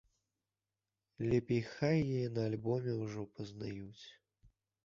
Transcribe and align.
Лепей 1.29 1.61
хай 1.73 1.97
яе 2.17 2.27
на 2.39 2.49
альбоме 2.49 2.97
ўжо 3.03 3.29
пазнаюць. 3.37 4.05